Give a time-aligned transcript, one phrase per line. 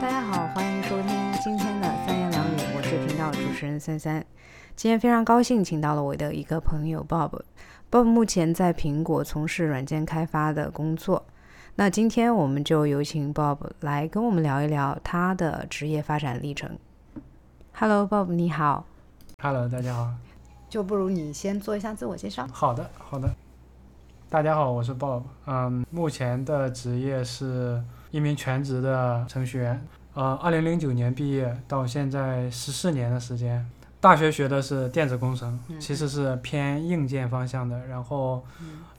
[0.00, 4.24] 大家好，欢迎收听今天的三言两语，我是频道主持人三三。
[4.74, 7.38] 今天非常高兴，请到了我的一个朋友 Bob。
[7.90, 11.26] Bob 目前在苹果从事软件开发的工作。
[11.74, 16.78] 那今天我们就有请 Bob 来跟我们聊一聊他的职业发展历程。
[17.74, 18.86] Hello，Bob，你好。
[19.42, 20.14] Hello，大家好。
[20.70, 22.48] 就不如你先做一下自我介绍。
[22.50, 23.28] 好的，好的。
[24.30, 25.24] 大家好，我是 Bob。
[25.44, 29.86] 嗯，目前的职业是一名全职的程序员。
[30.14, 33.64] 呃，二零零九年毕业到现在十四年的时间。
[34.00, 37.86] 大学学的是电子工程，其实是偏硬件方向的。
[37.86, 38.44] 然后，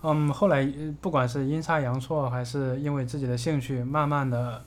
[0.04, 4.62] 嗯，后来呃不管是阴差阳错，还是因为自己的兴趣，慢慢的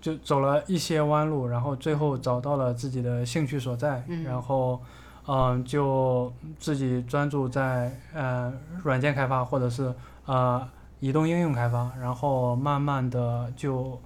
[0.00, 4.80] 就走了一些弯路，然后最后找到了自己的兴趣所在，嗯然后。
[5.28, 8.52] 嗯，就自己专注在呃
[8.84, 9.92] 软件开发或者是
[10.24, 10.64] 呃
[11.00, 14.00] 移动应用开发，然后慢慢的就，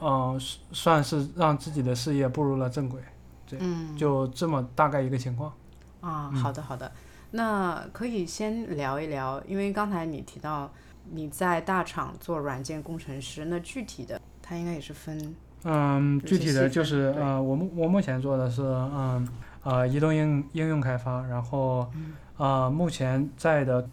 [0.00, 0.38] 嗯、
[0.72, 3.00] 算是让自己的事业步入了正轨，
[3.52, 5.52] 嗯，就这么大概一个情况。
[6.00, 6.34] 啊，嗯。
[6.34, 6.90] 好的好的，
[7.32, 10.70] 那可以先聊一聊，因为刚才你提到
[11.12, 17.22] 你在大厂做软件工程师，那具体的它应该也是分，嗯，具体的就是对。
[17.22, 19.28] 呃，我目我目前做的是嗯
[19.64, 22.14] 呃移动应应用开发，然后嗯。
[22.38, 23.88] 呃目前在的，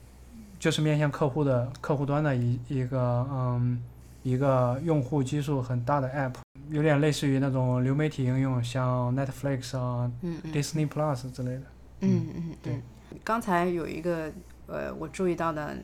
[0.63, 2.97] 就是面向客户的客户端的一一个
[3.29, 3.83] 嗯
[4.21, 6.35] 一个用户基数很大的 app，
[6.69, 11.63] 有点类似于那种流媒体应用，像 Netflix 啊、嗯嗯 Disney Plus 之类的。
[11.99, 12.81] 嗯嗯对嗯，
[13.25, 14.31] 刚才有一个
[14.67, 15.75] 呃，我注意到的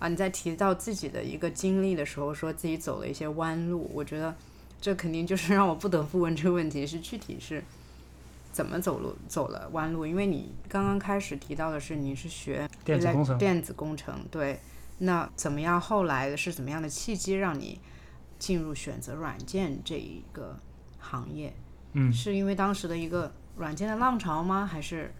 [0.00, 4.34] 啊，你在提到自己的一个经历的时候，说自己走了一些弯路，我觉得
[4.80, 7.62] 这肯定就是让我不得不问这个问题是具体是
[8.58, 13.38] 怎么走路走了弯路，因为你刚刚开始提到的是你是学电子工程。
[13.38, 14.58] 电子工程对，
[14.98, 17.78] 那怎么样后来是怎么样的契机让你
[18.36, 20.58] 进入选择软件这一个
[20.98, 21.54] 行业？
[21.92, 22.12] 嗯。
[22.12, 24.66] 是因为当时的一个软件的浪潮吗？
[24.66, 25.14] 还是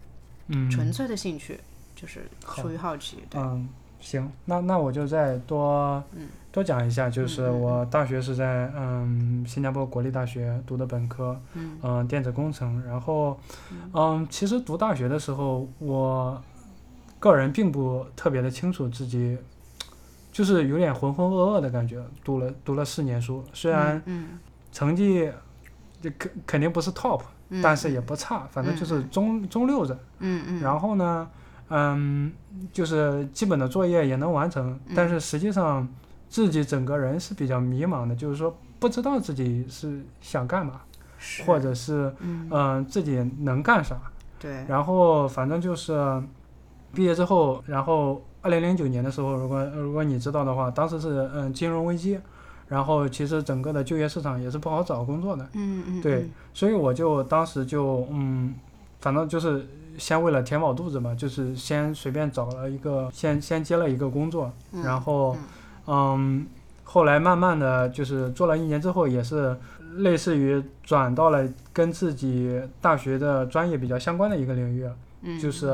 [0.47, 1.57] 嗯，纯粹的兴趣，
[1.95, 3.23] 就是出于好奇。
[3.29, 3.69] 对，嗯，
[4.01, 6.27] 行，那那我就再多嗯
[6.59, 11.79] 多讲一下，就是我大学是在嗯新加坡国立大学读的本科，嗯。
[11.81, 12.83] 嗯，电子工程。
[12.85, 13.39] 然后，
[13.93, 16.41] 嗯，其实读大学的时候，我
[17.17, 19.37] 个人并不特别的清楚自己，
[20.33, 22.03] 就是有点浑浑噩噩的感觉。
[22.25, 24.37] 读了读了四年书，虽然嗯
[24.73, 25.31] 成绩
[26.01, 29.97] 就肯肯定不是 top，、嗯，但是也不差，反正就是中中六着。
[30.19, 31.25] 嗯嗯，然后呢，
[31.69, 32.33] 嗯，
[32.73, 35.87] 就是基本的作业也能完成，但嗯是实际上
[36.29, 40.81] 自己整个人是比较迷茫的，就是说不知道自己是想干嘛，
[41.45, 43.97] 或者是嗯嗯、自己能干啥。
[44.39, 46.23] 对，然后反正就是
[46.93, 52.17] 毕业之后，然后二零零九年的时候，如果如果你知道的话，当时是嗯金融危机，
[52.67, 55.43] 然后其实整个的就业市场也是不好找工作的。
[55.53, 58.55] 嗯嗯对嗯所以我就当时就嗯，
[59.01, 65.35] 反正就是先为了填饱肚子嘛，就是先随便找了一个，先先接了一个工作，嗯然后
[65.91, 66.45] 嗯，
[66.83, 69.57] 后来慢慢的就是做了一年之后，也是
[69.97, 74.87] 类似于转到了跟自己大学的专业比较相关的一个领域，
[75.23, 75.39] 嗯。
[75.39, 75.73] 就是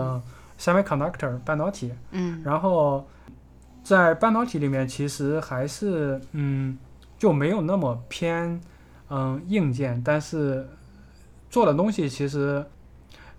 [0.58, 2.42] semiconductor 半导体，嗯。
[2.46, 3.06] 然后
[3.84, 6.78] 在半导体里面，其实还是嗯
[7.18, 8.62] 就没有那么偏
[9.10, 10.66] 嗯硬件，但是
[11.50, 12.66] 做的东西其实，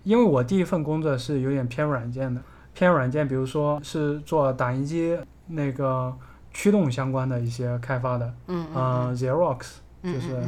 [0.03, 2.39] 因为我第一份工作是有点偏软件的，
[2.75, 5.17] 偏软件，比如说是做打印机
[5.47, 6.15] 那个
[6.57, 10.41] 驱动相关的一些开发的，嗯嗯、Xerox 嗯就是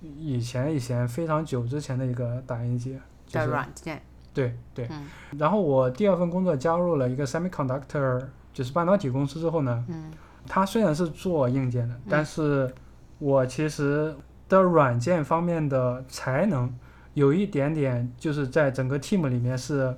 [0.00, 4.00] 以前以前非常久之前的一个打印机，就的是软件，
[4.32, 5.06] 对对，嗯。
[5.36, 10.10] 然后我第二份工作加入了一个 semiconductor，就是半导体公司之后呢，嗯。
[10.46, 12.72] 它虽然是做硬件的，但是
[13.18, 14.14] 我其实
[14.48, 16.74] 的软件方面的才能
[17.12, 19.94] 有一点点，就是在整个 team 里面是，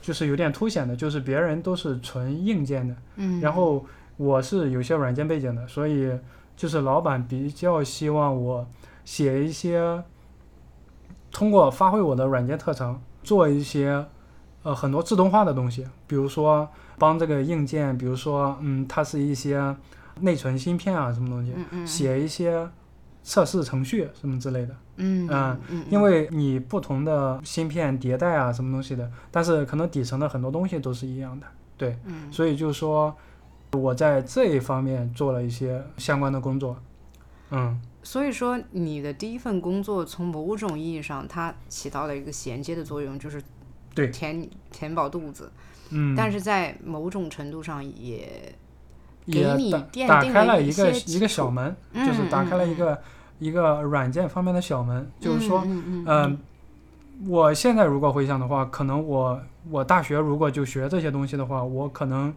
[0.00, 6.12] 就是有点凸显的，就是别人都是纯硬件的，嗯，然后我是有些软件背景的，所以
[6.56, 8.66] 就是老板比较希望我
[9.04, 10.02] 写一些，
[11.30, 14.06] 通过发挥我的软件特长，做一些
[14.62, 19.74] 呃很多自动化的东西，比如说帮这个硬件，比如说嗯，它是一些
[20.20, 22.68] 内存芯片啊什么东西，嗯嗯写一些
[23.22, 24.76] 测试程序什么之类的。
[24.96, 31.46] 嗯嗯嗯，因为你不同的芯片迭代啊什么东西的，但是可能底层的很多东西都是一样的，
[31.78, 31.98] 对。
[32.04, 33.16] 嗯所以就是说，
[33.72, 36.76] 我在这一方面做了一些相关的工作。
[37.50, 43.42] 嗯，所以说你的第一份工作从某种意义上它起到了一个衔接的作用，就是
[43.94, 44.08] 对。
[44.08, 45.50] 填填饱肚子，
[45.90, 48.54] 嗯，但是在某种程度上也
[49.26, 53.02] 给你奠打定了一开了一个一个小门，嗯就是打开了一嗯个
[53.38, 56.38] 一个软件方面的小门，就是说，嗯，
[57.26, 59.40] 我现在如果回想的话，可能我
[59.70, 62.32] 我大学如果就学这些东西的话，我可能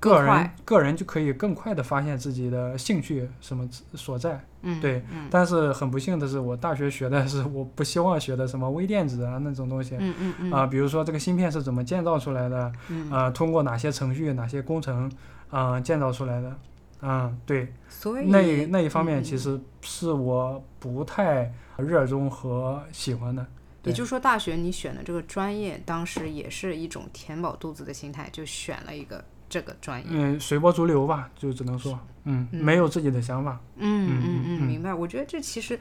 [0.00, 4.42] 个人个人就可以更快的发现自己的兴趣什么所在。
[4.62, 5.28] 嗯对嗯。
[5.30, 9.96] 但是很不幸的是，我大学学的是我不希望学的什么微电子啊那种东西。
[9.98, 10.52] 嗯嗯嗯。
[10.52, 15.10] 啊、比如说这个芯片是怎么建造出来的，嗯，呃，通过哪些程序、哪些工程，
[15.50, 16.56] 啊、建造出来的，
[17.00, 23.46] 啊，对，所以那那一方面嗯其实是我不太热衷和喜欢的。
[23.84, 30.06] 也就是说，大学你选的这个专业，当时也是一种填饱肚子的心态，就选了一个这个专业。
[30.08, 33.60] 嗯，随波逐流吧，就只能说，嗯，嗯没有自己的想法。
[33.76, 34.94] 嗯嗯嗯嗯明白。
[34.94, 35.78] 我觉得这其实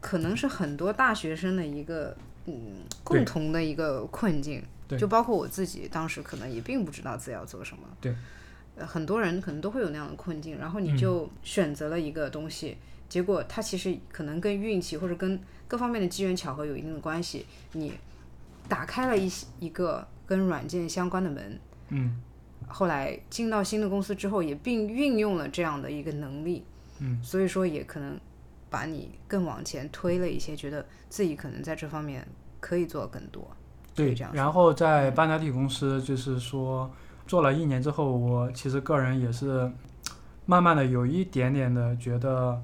[0.00, 2.14] 可能是很多大学生的一个
[2.44, 7.84] 嗯共同的一个困境，对就包括我自己，当时可能也并不知道自己要做什么。
[8.00, 8.14] 对，
[8.76, 12.76] 呃，很多人可能都会有那样的困境，然后你嗯就选择了一个东西，
[13.08, 17.92] 结果它其实可能跟运气或者跟各方面的机缘巧合有一定的关系，你
[18.68, 19.30] 打开了一
[19.60, 21.60] 一个跟软件相关的门。
[21.88, 22.20] 嗯
[22.68, 26.64] 后来进到新的公司之后，也并运用了这样的一个能力，
[26.98, 28.18] 嗯，所以说也可能
[28.68, 32.26] 把你更往前推了一些，觉得自己可能在这方面
[32.60, 33.48] 可以做更多。
[33.94, 34.30] 对这样。
[34.34, 36.90] 然后在半导体公司，就是说
[37.26, 39.70] 做了一年之后，我其实个人也是
[40.44, 42.60] 慢慢的有一点点的觉得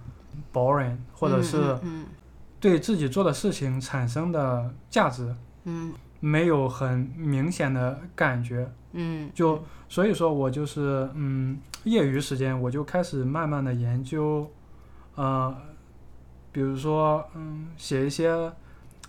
[0.52, 2.06] boring，或者是嗯
[2.60, 5.34] 对自己做的事情产生的价值
[5.64, 5.92] 嗯
[6.24, 8.70] 没有很明显的感觉。
[8.92, 14.48] 嗯就所以说我就是嗯，业余时间我就开始慢慢的研究，
[15.16, 15.52] 呃，
[16.52, 18.52] 比如说嗯，写一些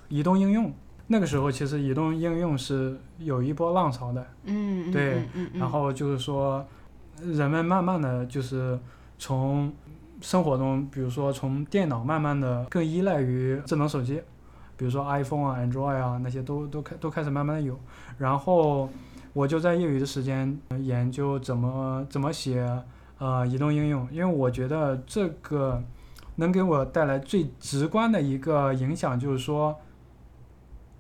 [0.10, 0.74] 移动应用。
[1.06, 6.66] 那个时候其实移动应用是有一波浪潮的，嗯嗯对嗯嗯嗯然后就是说，
[7.22, 8.80] 人们慢慢的就是
[9.20, 9.72] 从
[10.22, 14.22] 生活中，比如说从电脑慢慢的更依赖于智能手机，
[14.76, 17.80] 比如说 iPhone 啊、Android 啊那些都都开都开始慢慢的有，
[18.18, 18.90] 然后
[19.34, 22.68] 我就在业余的时间研究怎么怎么写
[23.18, 25.82] 呃移动应用，因为我觉得这个
[26.36, 29.76] 能给我带来最直观的一个影响就是说，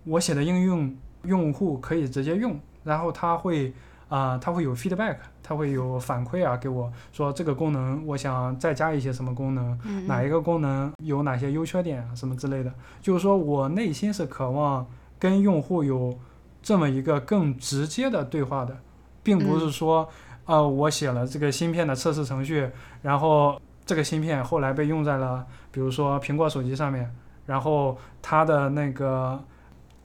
[0.05, 3.73] 我写的应用用户可以直接用，然后他会
[4.13, 12.71] 啊、它会有 feedback，它会有反馈啊，给我说这个功能我想再加一些什么功能，嗯哪一个功能有哪些优缺点啊，什么之类的。
[13.01, 14.86] 就是说我内心是渴望
[15.18, 16.15] 跟用户有
[16.62, 18.77] 这么一个更直接的对话的，
[19.24, 20.07] 并不是说，
[20.45, 22.69] 呃，我写了这个芯片的测试程序，
[23.01, 27.12] 然后这个芯片后来被用在了比如说苹果手机上面，
[27.48, 29.44] 然后它的那个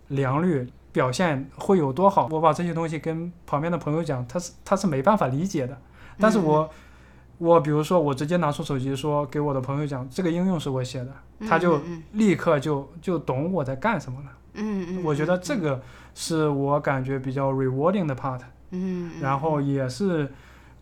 [0.07, 0.67] 良率。
[0.99, 2.27] 表现会有多好？
[2.33, 5.79] 我把这些东西跟旁边的朋友讲，他是他是没办法理解的。
[6.19, 6.69] 但是我、
[7.39, 11.12] 我比如说我直接拿出手机说给我的朋友讲，这个应用是我写的，
[11.49, 14.27] 他就嗯立刻就就懂我在干什么了。
[14.55, 15.81] 嗯嗯，我觉得这个
[16.17, 18.41] 是我感觉比较 rewarding 的 part，
[18.73, 20.29] 嗯，嗯然后也是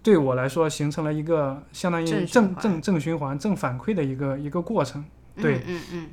[0.03, 5.05] 对我来说形成了一个相当于正正正正循环、正反馈的一个一个过程。
[5.37, 6.07] 对嗯嗯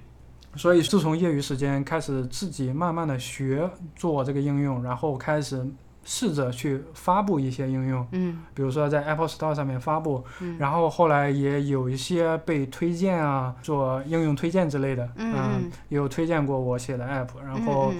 [0.56, 5.66] 所以自从业余时间开始自己慢慢的学做这个应用，然后开始
[6.04, 17.94] 试着去发布一些应用，嗯比如说在 Apple Store 上面发布，嗯然后后来也有一些被推荐啊，做应用推荐之类的，嗯有推荐过我写的 app，然嗯，后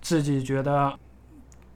[0.00, 0.92] 自己觉得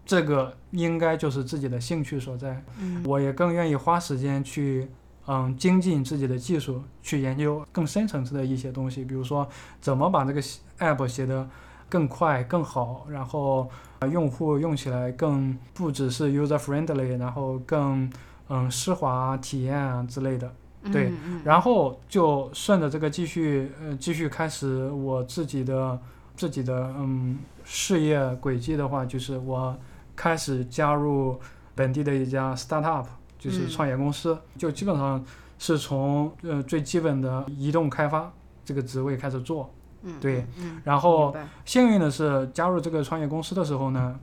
[0.05, 4.89] 这个应该就是自己的兴趣所在，嗯我也更愿意花时间去。
[5.27, 9.49] 嗯，精进自己的技术，去研究更深层次的一些东西，比如说
[9.81, 10.43] 怎么把这个
[10.79, 11.49] app 写得
[11.89, 18.11] 更快、更好，然后呃用户用起来更不只是 user friendly，然后更
[18.49, 20.53] 嗯丝滑体验啊之类的。
[20.93, 21.11] 对
[21.45, 25.99] 然后就顺着这个继续呃继续开始我自己的
[26.37, 29.75] 自己的嗯事业轨迹的话，就是我
[30.15, 31.41] 开始加入
[31.75, 33.07] 本地的一家 startup，
[33.45, 35.23] 就是嗯创业公司，就基本上
[35.59, 38.33] 是从呃最基本的移动开发
[38.65, 39.71] 这个职位开始做。
[40.03, 41.37] 嗯对嗯嗯然后
[41.67, 44.19] 幸运的是加入这个创业公司的时候呢，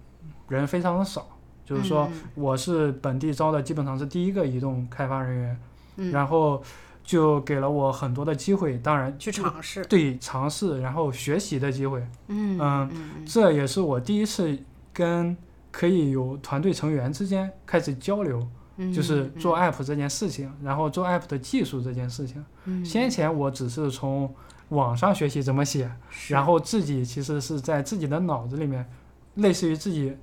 [0.47, 1.27] 人非常的少，
[1.63, 5.59] 就是说嗯我是本地招的基本上是第一个移动开发人员。
[5.97, 6.63] 嗯然后
[7.03, 14.57] 就给了我很多的机会，当然去尝试，对尝试，然后学习的机会，嗯嗯嗯这也是我第一次
[14.93, 15.35] 跟
[15.71, 18.49] 可以有团队成员之间开始交流，嗯，
[18.93, 22.43] 就是做 app 这件事情，然后做 app 的技术这件事情。
[22.65, 24.33] 嗯先前我只是从
[24.69, 25.91] 网上学习怎么写，
[26.29, 28.89] 然后自己其实是在自己的脑子里面，
[29.35, 30.15] 类似于自己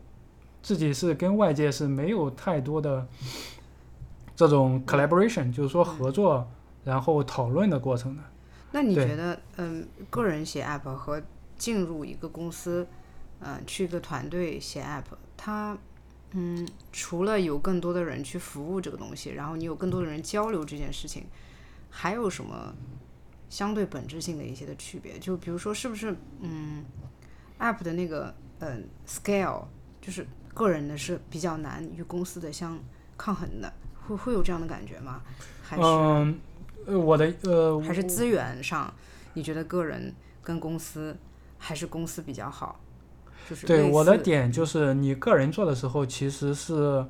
[0.62, 3.06] 自己是跟外界是没有太多的
[4.34, 6.48] 这种 collaboration，就是说合作
[6.84, 8.22] 然后讨论的过程的。
[8.72, 11.22] 那你觉得，嗯，个人写 app 和
[11.56, 12.86] 进入一个公司，
[13.40, 15.04] 嗯，去一个团队写 app，
[15.36, 15.76] 它，
[16.32, 21.24] 嗯，除了有更多的人去服务这个东西，然后你有更多的人交流这件事情，
[21.88, 22.74] 还有什么
[23.48, 25.18] 相对本质性的一些的区别？
[25.18, 26.84] 就比如说，是不是，嗯
[27.58, 29.64] ，app 的那个，嗯，scale，
[30.02, 32.78] 就是个人的是比较难与公司的相
[33.16, 33.72] 抗衡的，
[34.06, 35.22] 会会有这样的感觉吗？
[35.62, 35.82] 还是？
[35.82, 36.38] 嗯，
[36.86, 38.92] 呃，我的呃，还是资源上，
[39.32, 41.16] 你觉得个人跟公司
[41.56, 42.78] 还是公司比较好？
[43.48, 47.04] 就是对我的点就是，你个人做的时候，其实是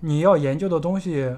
[0.00, 1.32] 你要研究的东西，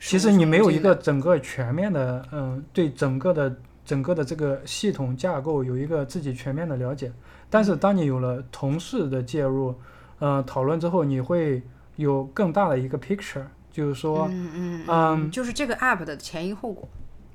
[0.00, 7.12] 其实你没有一个整个全面的，嗯，对整个的整个的这个系统架构有一个自己全面的了解。
[7.48, 9.74] 但是当你有了同事的介入，
[10.18, 11.62] 嗯、讨论之后，你会
[11.96, 16.88] 有更大的一个 picture，就是说，嗯嗯嗯就是这个 app 的前因后果。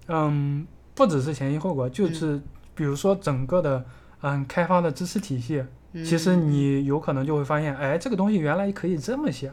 [0.07, 2.41] 嗯，不只是前因后果，嗯就是
[2.75, 3.85] 比如说整个的，
[4.21, 9.51] 嗯，开发的知识体系，嗯其实你有可能就会发现，哎，这个东西原来可以这么写，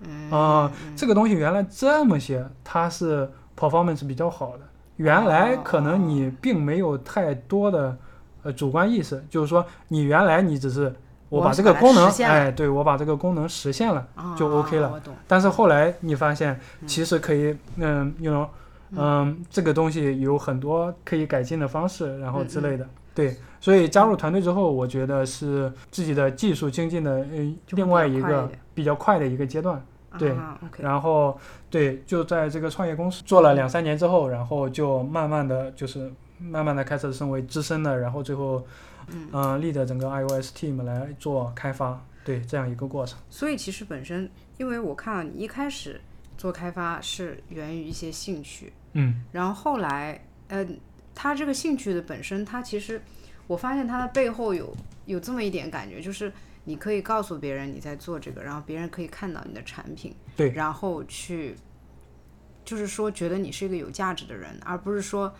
[0.00, 4.64] 嗯啊、这个东西原来这么写，它是 performance 比较好的。
[4.96, 7.96] 原来可能你并没有太多的
[8.42, 10.94] 呃主观意识，就是说你原来你只是
[11.30, 15.00] 我我把这个功能哎，对我把这个功能实现了，啊就 OK 了。
[15.26, 18.48] 但是后来你发现其实可以，嗯，you know，
[18.94, 22.86] 嗯，这个东西有很多可以改进的方式，然后之类的。
[23.14, 29.84] 对，所以加入团队之后，我觉得是自己的技术精进的呃另外一个比较快的一个阶段。
[30.18, 30.34] 对。
[30.78, 31.38] 然后
[31.68, 38.64] 对，就在这个创业公司做了两三年之后，然后就慢慢的就是慢慢的开始升为资深的，然后最后
[39.08, 43.18] 嗯，嗯、立的整个 iOS team 来做开发，对这样一个过程。
[43.28, 46.00] 所以其实本身，因为我看你一开始
[46.36, 49.22] 做开发是源于一些兴趣，嗯。
[49.30, 50.66] 然后后来，呃，
[51.14, 53.00] 他这个兴趣的本身，他其实
[53.50, 54.72] 我发现它的背后有
[55.06, 61.56] 有这么一点感觉，就是你可以告诉别人你在做这个，然后别人可以看到你的产品，对然后去，
[62.64, 65.32] 就是说觉得你是一个有价值的人，而不是说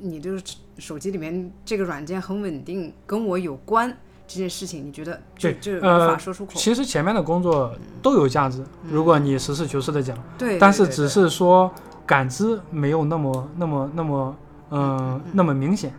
[0.00, 0.42] 你就是
[0.78, 3.88] 手机里面这个软件很稳定，跟我有关
[4.26, 11.72] 这件事情，你觉得就对就无呃法说出口，其实前面的工作都有价值，如果你实事求是的讲，对，但是只是说
[12.04, 14.36] 感知没有那么那么那么
[14.70, 15.94] 嗯、那么明显。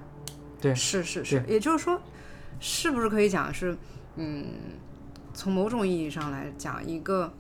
[0.65, 2.01] 对是是是，也就是说，
[2.60, 3.77] 是不是可以讲是，
[4.15, 4.45] 嗯，
[5.34, 7.31] 从某种意义上来讲，一个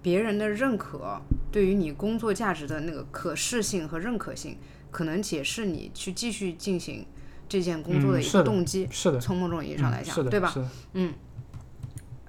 [0.00, 1.20] 别人的认可
[1.50, 4.56] 对于你工作价值的那个可视性和认可性，
[4.90, 7.04] 可能解释你去继续进行
[7.48, 8.88] 这件工作的一嗯是的个动机。
[8.90, 10.54] 是的，从某种意义上来讲，嗯，对吧？
[10.94, 11.14] 嗯，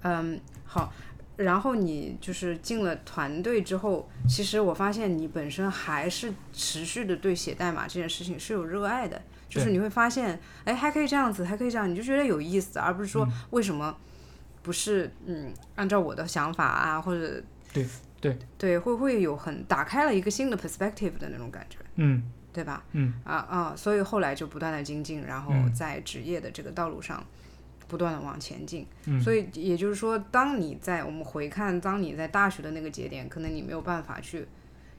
[0.01, 0.91] 嗯，好。
[1.35, 9.19] 然后你就是进了团队之后，其实我发现你本身还是持续的对写代码这件事情是有热爱的，
[9.53, 13.11] 就是你会发现，哎，还可以这样子，还可以这样，你就觉得有意思，而不是嗯。
[13.11, 13.95] 说为什么
[14.61, 17.41] 不是嗯按照我的想法啊，或者
[17.71, 17.85] 对
[18.19, 18.37] 对。
[18.57, 22.23] 对，会会有很打开了一个新的 perspective 的那种感觉，嗯。
[22.51, 22.83] 对吧？
[22.91, 23.13] 嗯。
[23.23, 25.73] 啊啊，所以后来就不断的精进，然后嗯。
[25.73, 27.25] 在职业的这个道路上
[27.87, 28.85] 不断的往前进。
[29.05, 29.19] 嗯。
[29.19, 34.47] 所以也就是说，当你在我们回看，当你在大学的那个节点，可能你没有办法去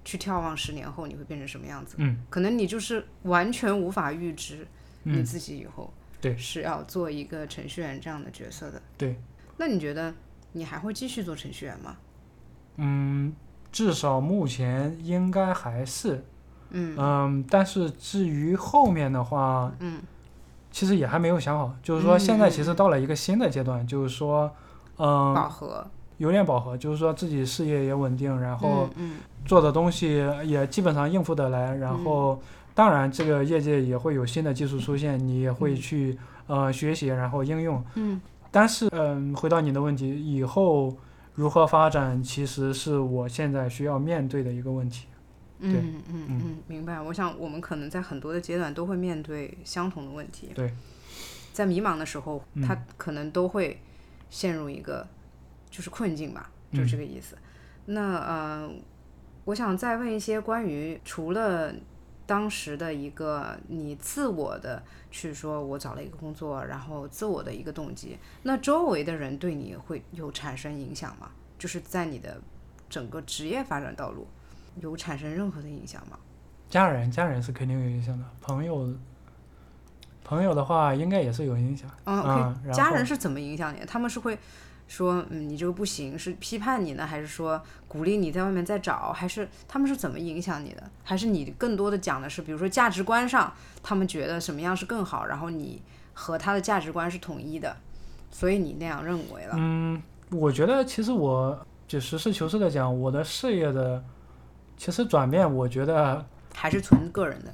[0.05, 2.19] 去眺望十年后你会变成什么样子，嗯。
[2.29, 4.67] 可能你就是完全无法预知
[5.05, 6.37] 你嗯，自己以后对。
[6.37, 8.81] 是要做一个程序员这样的角色的。
[8.99, 9.19] 对，
[9.57, 10.15] 那你觉得
[10.53, 11.97] 你还会继续做程序员吗？
[12.77, 13.33] 嗯，
[13.73, 16.25] 至少目前应该还是，
[16.71, 16.97] 嗯。
[16.99, 20.03] 嗯，但是至于后面的话，嗯。
[20.71, 24.53] 其实也还没有想好，就是说现在其实到了一个新的阶段，就是说，
[24.97, 32.41] 嗯，饱和，有点饱和，就是说自己事业也稳定，然后嗯做的东西也基本上应付得来，然后
[32.75, 36.17] 当然这个业界也会有新的技术出现，你也会去
[36.47, 37.85] 呃学习，然后应用。
[37.95, 40.97] 嗯但是嗯，回到你的问题，以后
[41.35, 45.09] 如何发展，其实是我现在需要面对的一个问题。
[45.61, 47.01] 对嗯嗯嗯，明白。
[47.01, 50.51] 我想我们可能在很多的阶段都会面对相同的问题。
[50.55, 50.73] 对，
[51.53, 53.81] 在迷茫的时候，嗯他可能都会
[54.31, 55.05] 陷入一个
[55.75, 57.37] 就是困境吧，就嗯这个意思。
[57.87, 58.71] 那呃，
[59.45, 61.75] 我想再问一些关于除了
[62.27, 71.29] 当时的一个你自我的去说，我找了一个工作，然后自我的一个动机，那周围的人对你会有产生影响吗？
[71.59, 72.41] 就是在你的
[72.89, 74.29] 整个职业发展道路
[74.81, 76.17] 有产生任何的影响吗？
[76.71, 78.95] 家人，家人是肯定有影响的，朋友，
[80.23, 81.91] 朋友的话应该也是有影响。
[82.05, 83.87] 嗯嗯家人是怎么影响你的？
[83.87, 84.39] 他们是会
[84.87, 90.83] 说嗯你这个不行，是批判你呢，还是说鼓励你在外面再找，还是他们是怎么影响你的？
[91.03, 97.77] 还是你更多的讲的是，比如说价值观上，他们觉得什么样是更好，然后你和他的价值观是统一的，
[98.31, 99.55] 所以你那样认为了。
[99.57, 100.01] 嗯，
[100.31, 104.05] 我觉得其实我就实事求是的讲，我的事业的
[104.77, 106.25] 其实转变，我觉得
[106.55, 107.53] 还是纯个人的。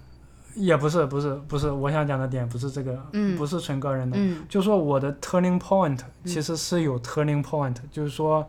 [0.55, 3.37] 也不是，不是，不是，我想讲的点不是这个，嗯。
[3.37, 4.45] 不是纯个人的，嗯。
[4.49, 8.49] 就说我的 turning point 其实是有 turning point，、就是说，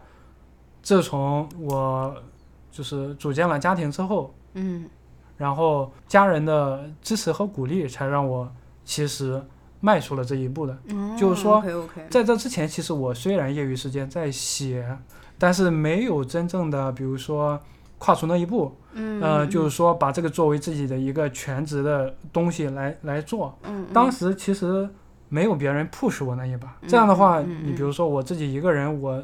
[0.81, 2.15] 自从我
[2.71, 4.85] 就是组建了家庭之后，嗯。
[5.37, 8.51] 然后家人的支持和鼓励，才让我
[8.85, 9.41] 其实
[9.79, 10.77] 迈出了这一步的。
[10.85, 11.63] 嗯，就是说
[12.09, 14.97] 在这之前，其实我虽然业余时间在写，
[15.39, 17.59] 但是没有真正的，比如说
[18.01, 23.55] 跨出那一步，嗯呃，就是说把这个作为自己的一个全职的东西来来做。
[23.61, 24.89] 嗯，当时其实
[25.29, 29.23] 没有别人 push 我那一把，这样的话，你比如说我自己一个人，我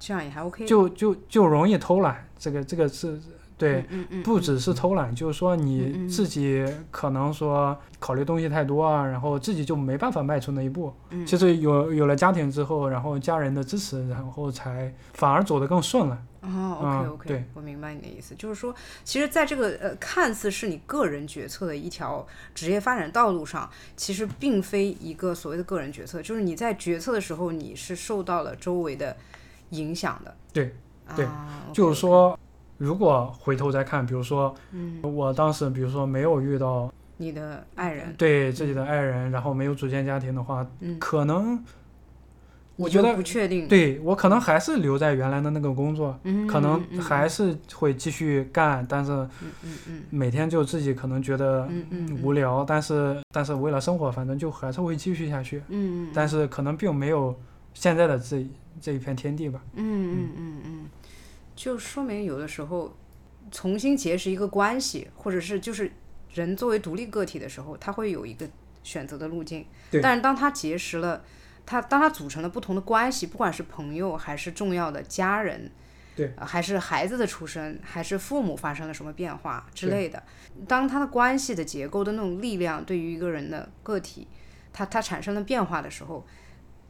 [0.00, 3.16] 这样也还 OK，就就就容易偷懒，这个这个是
[3.60, 3.84] 对。
[4.24, 10.92] 不只是偷懒，就是说嗯你嗯自己可能说考虑东西太多啊，然后自己就没办法迈出那一步。
[11.10, 16.18] 嗯其实有有了家庭之后，然后家人的支持，然后才反而走得更顺了。
[16.42, 18.74] 哦，OK 嗯 OK，、对我明白你的意思，就是说，
[19.04, 29.14] 其实在这个呃看似是你个人决策的一条职业发展道路上，其实并非一个所谓的个人决策，就是你在决策的时候，你是受到了周围的
[29.70, 30.34] 影响的。
[30.50, 30.74] 对
[31.14, 31.26] 对
[31.74, 32.38] 就是说，
[32.80, 41.62] 如果回头再看，比如说嗯，我当时，比如说没有遇到你的爱人，对自己的爱人，然后没有组建家庭的话，嗯，可能
[42.76, 49.28] 我觉得不确定，对我可能还是留在原来的那个工作，嗯，可能嗯还是会继续干，但是嗯
[49.62, 50.02] 嗯嗯。
[50.08, 51.68] 每天就自己可能觉得
[52.22, 55.62] 无聊，但是但是为了生活，反正就还是会继续下去，
[56.14, 57.38] 但是可能并没有
[57.74, 58.46] 现在的这
[58.80, 59.60] 这一片天地吧。
[59.74, 60.30] 嗯嗯。
[60.38, 60.69] 嗯嗯，
[61.60, 62.96] 就说明有的时候
[63.50, 65.92] 重新结识一个关系，或者是就是
[66.32, 68.48] 人作为独立个体的时候，他会有一个
[68.82, 69.66] 选择的路径。
[69.90, 71.22] 对但是当他结识了，
[71.66, 75.70] 他当他组成了不同的关系，不管是朋友还是重要的家人。
[76.16, 80.22] 对呃还是孩子的出生，还是父母发生了什么变化之类的。
[80.66, 84.26] 当他的关系的结构的那种力量对于一个人的个体，
[84.72, 86.26] 他他产生了变化的时候，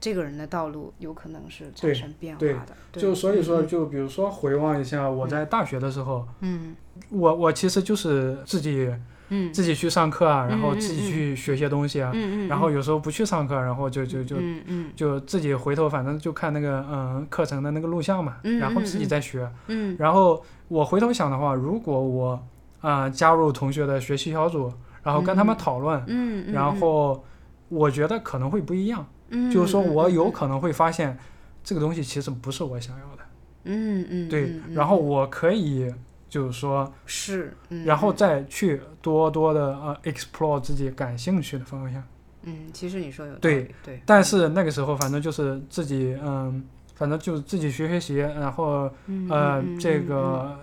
[0.00, 2.60] 这个人的道路有可能是产生变化对的。
[2.90, 3.02] 对。
[3.02, 3.68] 就所以说，嗯。
[3.68, 6.74] 就比如说回望一下我在大学的时候，嗯。
[7.10, 8.90] 我我其实就是自己
[9.28, 9.52] 嗯。
[9.52, 14.90] 自己去上课啊，然后自己嗯去学些东西啊，嗯嗯，然后有时候不去上课，然后就就就嗯嗯。
[14.96, 19.48] 就自己回头反正就看那个嗯课程的那个录像嘛，嗯然后自己嗯再学。
[19.68, 19.96] 嗯。
[19.98, 22.42] 然后我回头想的话，如果我
[22.80, 27.22] 啊、加入同学的学习小组，然后跟他们讨论，嗯嗯，然后
[27.68, 30.33] 我觉得可能会不一样，嗯就是说我有嗯。
[30.33, 31.16] 可能会发现
[31.64, 33.23] 这个东西其实不是我想要的，
[33.64, 35.93] 嗯嗯对，然后我可以
[36.29, 38.16] 就是说，是，嗯然后嗯。
[38.16, 42.03] 再去多多的呃 explore 自己感兴趣的方向。
[42.43, 46.64] 嗯，其实你说有对对，但是那个时候反正就是自己嗯，
[46.95, 50.61] 反正就自己学学习，然后嗯呃这嗯个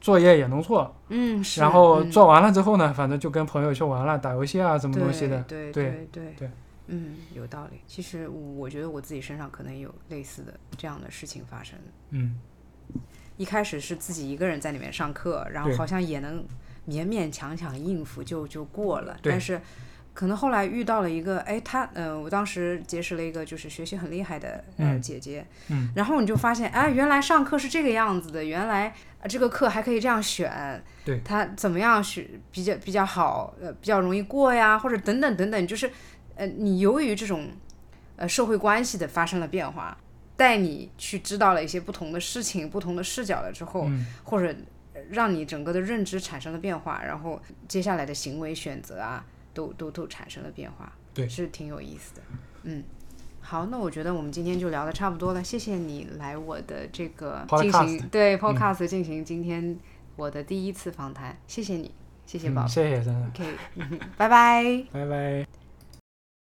[0.00, 2.10] 作业也能做，嗯，是然后嗯。
[2.10, 5.42] 做完了之后呢，反正就跟朋友去玩了，打游戏啊什么东西的。
[5.46, 6.34] 对对对对。
[6.38, 6.50] 对
[6.88, 7.80] 嗯，有道理。
[7.86, 11.78] 其实我觉得我自己身上可能也有类似的这样的事情发生。
[12.10, 12.38] 嗯，
[13.36, 16.44] 一开始是自己一个人在里面上课，然后好像也能
[16.88, 19.30] 勉勉强强应付就就过了，对。
[19.32, 19.60] 但是
[20.14, 24.64] 可能后来遇到了一个，哎，他，呃，我当时结识了一个就是学习很厉害的
[25.00, 31.20] 姐姐，嗯，然后你就发现，哎，原来上课是这个样子的，原来呃这个课还可以这样选，对。
[31.24, 35.88] 他怎么样选比较比较好，呃，比较容易过呀，或者等等等等，就是
[36.38, 37.48] 呃，你由于这种
[38.16, 39.98] 呃社会关系的发生了变化，
[40.36, 44.54] 带你去知道了一些不同的事情、不同的视角了之后，嗯或者
[44.94, 52.22] 呃让你整个的认知产生了变化，然后接下来的行为选择啊，都都都产生了变化，对是挺有意思的。
[52.62, 52.84] 嗯，
[53.40, 59.76] 好，那我觉得我们今天就聊的差不多了，谢谢你来我的这个进行对 podcast 进行今天
[60.14, 61.90] 我的第一次访谈，谢谢你，
[62.26, 62.64] 谢谢宝。
[62.64, 63.58] 谢谢真的，OK，
[64.16, 64.84] 拜拜。
[64.92, 65.57] 拜拜。